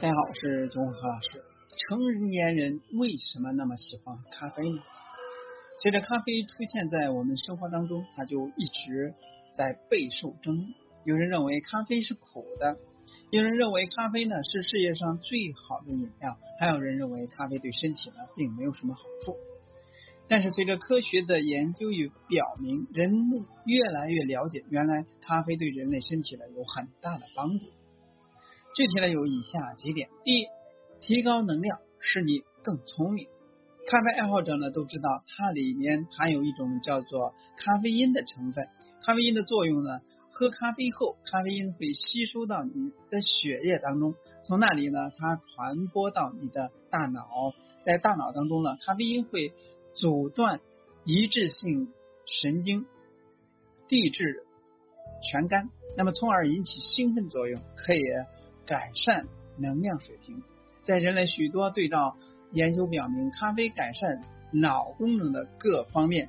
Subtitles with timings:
[0.00, 1.44] 大家好，我是钟和老师。
[1.76, 4.78] 成年人为什么那么喜欢咖啡呢？
[5.82, 9.12] 随着咖啡出现在我们生活当中，它就一直
[9.52, 10.74] 在备受争议。
[11.04, 12.78] 有人认为咖啡是苦的，
[13.30, 19.36] 有人认为咖啡呢是世界上最好的饮料，还有人认为咖啡对身体呢并没有什么好处。
[20.28, 27.66] 但是随着科学的研究与表明，人们越来越了解，原来咖啡对人类身体呢有很大的帮助。
[28.74, 30.46] 具体呢有以下几点：第一，
[31.00, 33.26] 提高能量，使你更聪明。
[33.86, 38.68] 咖啡爱好者呢都知道，它里面含有一种叫做咖啡因的成分。
[39.02, 44.14] 咖啡因的作用呢，喝咖啡后，咖啡因会吸收到你的血液当中，
[44.44, 47.26] 从那里呢，它传播到你的大脑，
[47.82, 49.52] 在大脑当中呢，咖啡因会
[49.96, 50.60] 阻断
[51.04, 51.92] 一致性
[52.24, 52.86] 神经
[53.88, 54.44] 递质
[55.28, 58.00] 全干，那么从而引起兴奋作用，可以。
[58.70, 59.26] 改善
[59.58, 60.44] 能量水平，
[60.84, 62.16] 在人类许多对照
[62.52, 64.22] 研究表明，咖啡改善
[64.52, 66.28] 脑功能的各方面，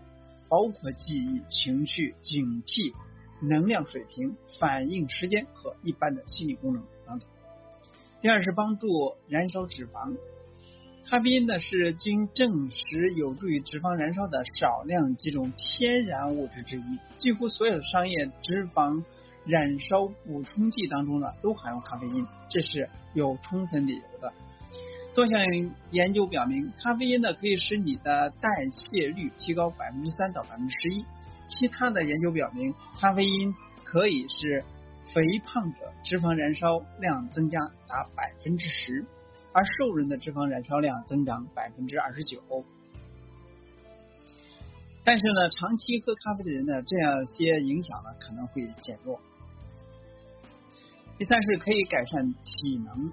[0.50, 2.96] 包括记忆、情绪、警惕、
[3.44, 7.30] 能量水平、反应时间和一般的心理功能等等。
[8.22, 8.88] 第二是帮助
[9.28, 10.18] 燃烧脂肪，
[11.06, 19.04] 咖啡因呢是经证实有助于脂肪燃烧的少量几种天然物质之一，几乎所有的商业脂肪。
[19.46, 24.34] 燃烧补充剂当中呢，都含有咖啡因，这是有充分理由的。
[25.14, 25.42] 多项
[25.92, 31.06] 研究表明，咖啡因呢可以使你的代谢率提高百分之三到百分之十一。
[31.48, 33.54] 其他的研究表明，咖啡因
[33.84, 34.64] 可以使
[35.14, 39.06] 肥胖者脂肪燃烧量增加达百分之十，
[39.52, 42.42] 而瘦人的脂肪燃烧量增长百分之二十九。
[45.04, 49.20] 但是呢，长期喝咖啡的人呢，这样些影响呢可能会减弱。
[51.18, 53.12] 第三是可以改善体能，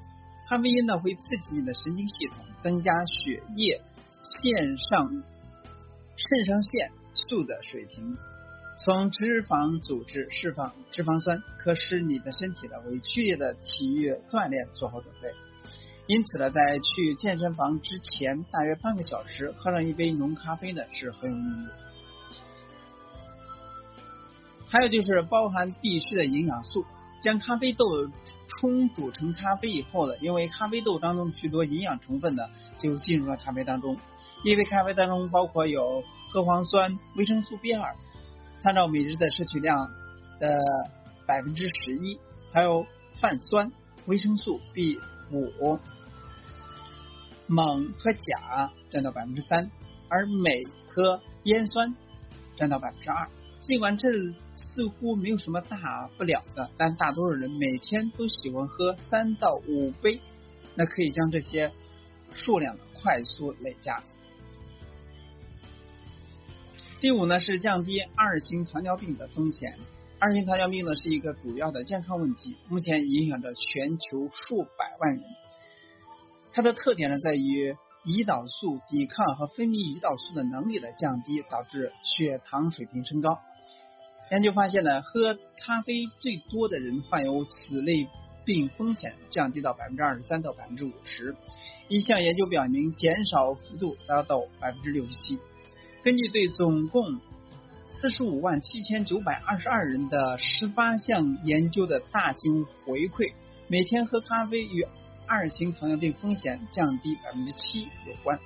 [0.48, 3.82] 咖啡因呢会刺激你的神经系统，增加血液
[4.22, 8.16] 腺上肾上腺素的水平，
[8.78, 15.32] 从脂肪组织释放脂肪酸，可使你的身体呢为剧烈的体育锻炼做好准备。
[16.06, 21.68] 因此呢，在去健身房之前大约半个小时喝上一杯浓咖啡呢是很有意义。
[24.68, 26.84] 还有就是包含必需的营养素。
[27.20, 27.84] 将咖啡豆
[28.46, 32.44] 冲煮成咖啡以后呢，因为咖啡豆当中许多营养成分呢
[32.78, 33.96] 就进入了咖啡当中。
[34.44, 37.96] 一杯咖啡当中包括有核黄酸、维生素 B 二，
[38.60, 39.90] 参照每日的摄取量
[40.38, 40.56] 的
[41.26, 42.20] 百分之十一，
[42.52, 42.86] 还有
[43.20, 43.72] 泛酸、
[44.06, 45.00] 维生素 B
[45.32, 45.80] 五、
[47.48, 49.72] 锰和钾占到百分之三，
[50.08, 51.96] 而镁和烟酸
[52.54, 53.28] 占到百分之二。
[53.68, 54.08] 尽管这
[54.56, 60.22] 似乎没有什么大不了的，但大多数人每天都喜欢喝三到五杯，
[60.74, 61.70] 那可以将这些
[62.32, 64.02] 数量快速累加。
[67.02, 69.78] 第五呢是降低二型糖尿病的风险。
[70.18, 75.22] 二型糖尿病呢是一个主要的健康问题，目前影响着全球数百万人。
[76.54, 83.38] 它的特点呢在于胰岛素抵抗和分泌胰岛素的能力的降低，导致血糖水平升高。
[84.30, 88.06] 研究发现呢，喝咖啡最多的人患有此类
[88.44, 91.34] 病风险降低到百分之二十三到百分之五十。
[91.88, 95.38] 一项研究表明，减少幅度达到百分之六十七。
[96.02, 97.18] 根据对总共
[97.86, 103.32] 四十五万七千九百二十二人的十八项研究的大型回馈，
[103.66, 104.86] 每天喝咖啡与
[105.26, 108.38] 二型糖尿病风险降低百分之七有关。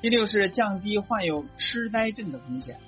[0.00, 2.78] 第六是降低患有痴呆症的风险。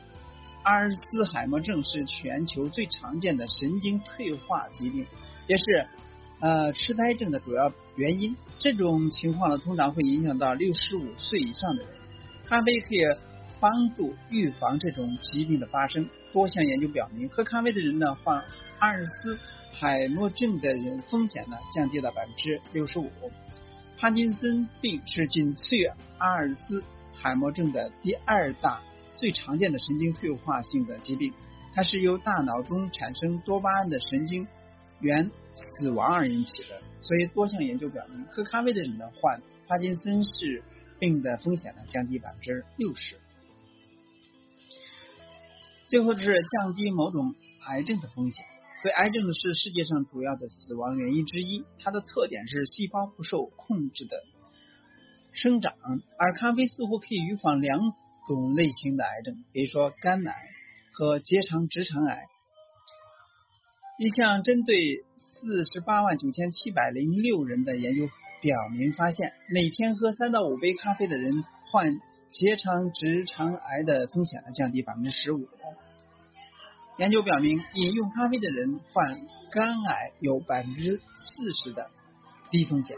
[0.68, 5.06] 阿尔茨海默症是全球最常见的神经退化疾病，
[5.46, 5.86] 也是
[6.40, 8.36] 呃痴呆症的主要原因。
[8.58, 11.92] 这种情况呢，通常会影响到六十五岁以上的人。
[12.44, 12.98] 咖啡可以
[13.58, 16.06] 帮助预防这种疾病的发生。
[16.34, 18.44] 多项研究表明，喝咖啡的人呢，患
[18.78, 19.38] 阿尔茨
[19.72, 23.10] 海默症的人风险呢降低了百分之六十五。
[23.96, 25.86] 帕金森病是仅次于
[26.18, 26.84] 阿尔茨
[27.14, 28.82] 海默症的第二大。
[29.18, 31.34] 最常见的神经退化性的疾病，
[31.74, 34.46] 它是由大脑中产生多巴胺的神经
[35.00, 36.80] 元死亡而引起的。
[37.02, 40.62] 所以多项研究表明，喝咖啡的人呢，患帕金森氏
[41.00, 43.16] 病的风险呢降低百分之六十。
[45.88, 47.34] 最后是降低某种
[47.66, 48.46] 癌症的风险。
[48.80, 51.64] 所以癌症是世界上主要的死亡原因之一。
[51.82, 54.22] 它的特点是细胞不受控制的
[55.32, 55.74] 生长，
[56.16, 57.92] 而咖啡似乎可以预防两。
[58.36, 60.34] 种类型的癌症，比如说肝癌
[60.92, 62.26] 和结肠直肠癌。
[63.98, 64.76] 一项针对
[65.16, 68.06] 四十八万九千七百零六人的研究
[68.40, 71.42] 表明，发现每天喝三到五杯咖啡的人，
[71.72, 71.90] 患
[72.30, 75.48] 结肠直肠癌的风险降低百分之十五。
[76.98, 79.20] 研究表明，饮用咖啡的人患
[79.50, 81.90] 肝癌有百分之四十的
[82.50, 82.96] 低风险。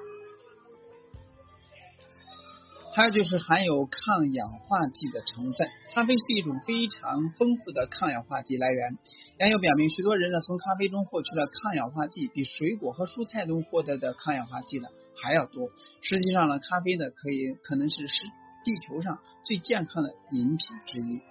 [2.92, 8.98] 还有就是含有抗氧化剂的成分，咖啡是一种非常丰富的抗氧化剂来源。
[9.38, 14.88] 研究表明，许多人呢从咖啡中获取的抗氧化剂比水果和蔬菜中获得的抗氧化剂呢
[15.22, 15.70] 还要多。
[16.02, 18.26] 实际上呢，咖啡呢可以可能是是
[18.64, 21.22] 地球上最健康的饮品之一。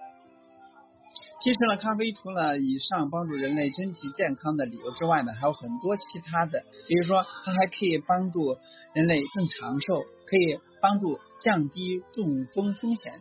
[1.44, 8.56] 其实呢咖啡除了以上帮助人类身体健康的理由之外呢，还有很多其他的，比如说它还可以帮助
[8.94, 13.20] 人类更长寿，可以帮助降低中风风险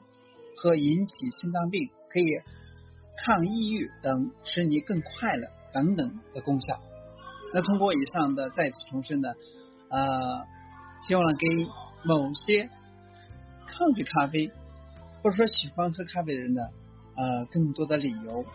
[0.57, 2.25] 和引起心脏病，可以
[3.25, 6.81] 抗抑郁等，使你更快乐等等的功效。
[7.53, 9.29] 那通过以上的再次重申呢，
[9.89, 10.45] 呃，
[11.01, 11.47] 希望呢给
[12.03, 12.69] 某些
[13.67, 14.51] 抗拒咖啡
[15.21, 16.61] 或者说喜欢喝咖啡的人呢。
[17.21, 18.45] 呃，更多的理由，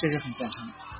[0.00, 0.72] 这是很赞成的。